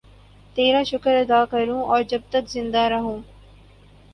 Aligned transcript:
تیرا 0.55 0.81
شکر 0.83 1.15
ادا 1.15 1.43
کروں 1.51 1.81
اور 1.83 2.01
جب 2.09 2.21
تک 2.31 2.49
زندہ 2.49 2.81
رہوں 2.89 3.17